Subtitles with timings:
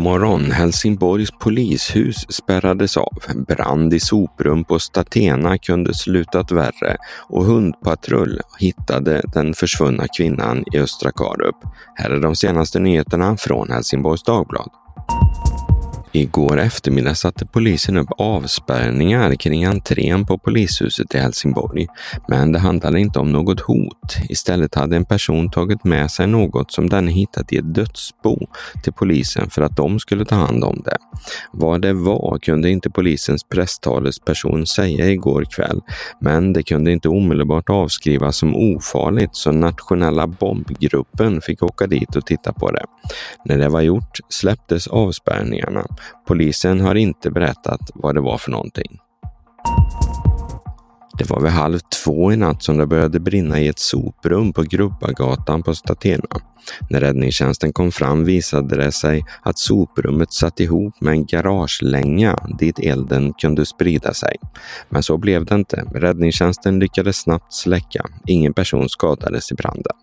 [0.00, 0.50] morgon.
[0.50, 3.18] Helsingborgs polishus spärrades av.
[3.48, 6.96] Brand i soprum på Statena kunde slutat värre
[7.28, 11.56] och hundpatrull hittade den försvunna kvinnan i Östra Karup.
[11.94, 14.70] Här är de senaste nyheterna från Helsingborgs Dagblad.
[16.12, 21.86] Igår eftermiddag satte polisen upp avspärrningar kring entrén på polishuset i Helsingborg.
[22.28, 24.16] Men det handlade inte om något hot.
[24.28, 28.38] Istället hade en person tagit med sig något som denne hittat i ett dödsbo
[28.82, 30.96] till polisen för att de skulle ta hand om det.
[31.52, 35.80] Vad det var kunde inte polisens presstalesperson säga igår kväll,
[36.20, 42.26] men det kunde inte omedelbart avskrivas som ofarligt så nationella bombgruppen fick åka dit och
[42.26, 42.84] titta på det.
[43.44, 45.86] När det var gjort släpptes avspärrningarna.
[46.26, 48.98] Polisen har inte berättat vad det var för någonting.
[51.18, 54.62] Det var vid halv två i natt som det började brinna i ett soprum på
[54.62, 56.40] Grubbagatan på Statena.
[56.90, 62.78] När räddningstjänsten kom fram visade det sig att soprummet satt ihop med en garagelänga dit
[62.78, 64.36] elden kunde sprida sig.
[64.88, 65.84] Men så blev det inte.
[65.94, 68.06] Räddningstjänsten lyckades snabbt släcka.
[68.26, 69.96] Ingen person skadades i branden.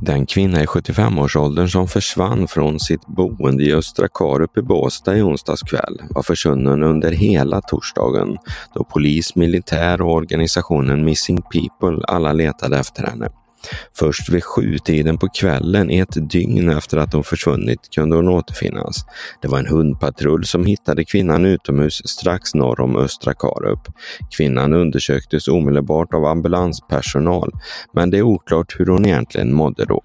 [0.00, 5.22] Den kvinna i 75-årsåldern som försvann från sitt boende i Östra Karup i Båstad i
[5.22, 8.36] onsdags kväll var försvunnen under hela torsdagen
[8.74, 13.28] då polis, militär och organisationen Missing People alla letade efter henne.
[13.92, 19.04] Först vid sjutiden på kvällen, ett dygn efter att hon försvunnit, kunde hon återfinnas.
[19.42, 23.88] Det var en hundpatrull som hittade kvinnan utomhus strax norr om Östra Karup.
[24.36, 27.52] Kvinnan undersöktes omedelbart av ambulanspersonal,
[27.92, 30.02] men det är oklart hur hon egentligen mådde då.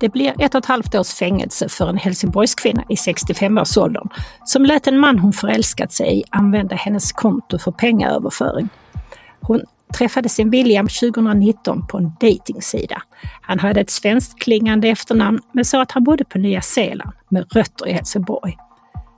[0.00, 4.08] Det blir ett och ett halvt års fängelse för en Helsingborgskvinna i 65-årsåldern
[4.44, 8.68] som lät en man hon förälskat sig i använda hennes konto för pengaöverföring.
[9.40, 9.62] Hon
[9.98, 13.02] träffade sin William 2019 på en dejtingsida.
[13.42, 17.46] Han hade ett svenskt klingande efternamn men sa att han bodde på Nya Zeeland med
[17.54, 18.56] rötter i Helsingborg.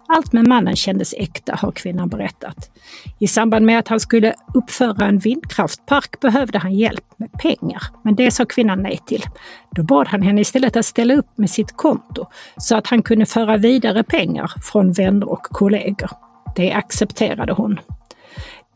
[0.08, 2.70] Allt med mannen kändes äkta, har kvinnan berättat.
[3.18, 8.14] I samband med att han skulle uppföra en vindkraftpark behövde han hjälp med pengar, men
[8.14, 9.22] det sa kvinnan nej till.
[9.70, 12.26] Då bad han henne istället att ställa upp med sitt konto
[12.56, 16.10] så att han kunde föra vidare pengar från vänner och kollegor.
[16.56, 17.78] Det accepterade hon.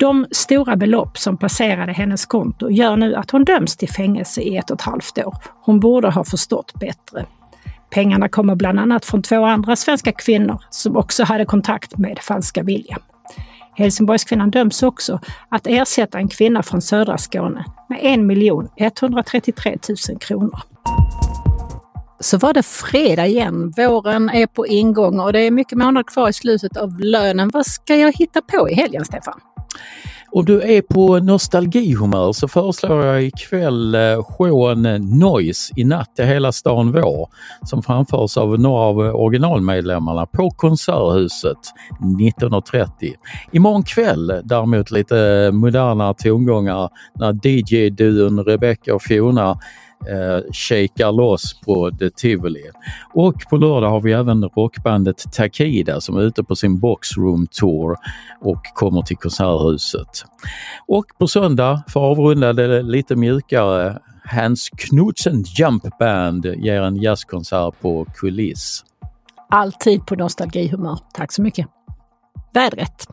[0.00, 4.56] De stora belopp som passerade hennes konto gör nu att hon döms till fängelse i
[4.56, 5.36] ett och ett halvt år.
[5.62, 7.26] Hon borde ha förstått bättre.
[7.90, 12.62] Pengarna kommer bland annat från två andra svenska kvinnor som också hade kontakt med falska
[12.62, 13.00] William.
[13.76, 17.98] Helsingborgskvinnan döms också att ersätta en kvinna från södra Skåne med
[18.76, 19.78] 1 133
[20.08, 20.60] 000 kronor.
[22.20, 23.72] Så var det fredag igen.
[23.76, 27.50] Våren är på ingång och det är mycket månader kvar i slutet av lönen.
[27.52, 29.40] Vad ska jag hitta på i helgen, Stefan?
[30.32, 34.82] Om du är på nostalgihumör så föreslår jag ikväll eh, showen
[35.18, 37.28] Noise i natt är hela stan vår
[37.62, 41.58] som framförs av några av originalmedlemmarna på Konserthuset
[42.28, 43.14] 1930.
[43.52, 49.58] Imorgon kväll däremot lite moderna tongångar när DJ-duon Rebecca och Fiona
[50.08, 52.70] eh, shakar loss på The Tivoli.
[53.14, 57.96] Och på lördag har vi även rockbandet Takida som är ute på sin Boxroom Tour
[58.40, 60.24] och kommer till Konserthuset.
[60.86, 66.96] Och på söndag, för att avrunda det lite mjukare, Hans Knudsen Jump Band ger en
[66.96, 68.84] jazzkonsert på Kuliss.
[69.48, 70.98] Alltid på nostalgihumör.
[71.12, 71.66] Tack så mycket.
[72.52, 73.06] Vädret.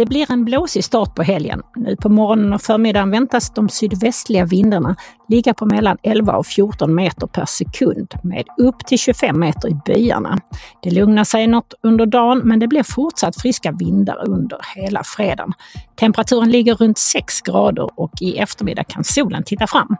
[0.00, 1.62] Det blir en blåsig start på helgen.
[1.76, 4.96] Nu på morgonen och förmiddagen väntas de sydvästliga vindarna
[5.28, 9.74] ligga på mellan 11 och 14 meter per sekund med upp till 25 meter i
[9.84, 10.40] byarna.
[10.82, 15.52] Det lugnar sig något under dagen men det blir fortsatt friska vindar under hela fredagen.
[16.00, 19.96] Temperaturen ligger runt 6 grader och i eftermiddag kan solen titta fram.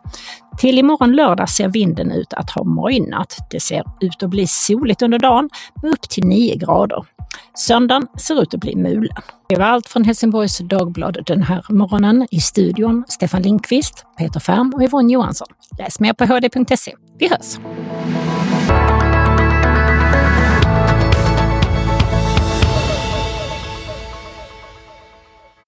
[0.58, 3.36] Till imorgon lördag ser vinden ut att ha mojnat.
[3.50, 5.48] Det ser ut att bli soligt under dagen
[5.82, 7.04] med upp till 9 grader.
[7.54, 9.16] Söndagen ser ut att bli mulen.
[9.48, 12.26] Det var allt från Helsingborgs Dagblad den här morgonen.
[12.30, 15.48] I studion Stefan Lindqvist, Peter Färm och Yvonne Johansson.
[15.78, 16.94] Läs mer på hd.se.
[17.18, 17.58] Vi hörs!